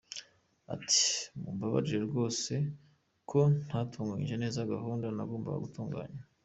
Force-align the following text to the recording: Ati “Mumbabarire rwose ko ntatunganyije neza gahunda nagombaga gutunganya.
Ati 0.73 1.03
“Mumbabarire 1.39 1.99
rwose 2.09 2.53
ko 3.29 3.39
ntatunganyije 3.65 4.35
neza 4.43 4.69
gahunda 4.73 5.05
nagombaga 5.15 5.63
gutunganya. 5.65 6.21